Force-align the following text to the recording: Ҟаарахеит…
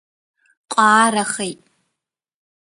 Ҟаарахеит… 0.73 1.61